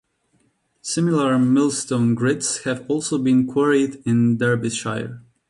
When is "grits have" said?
2.15-2.83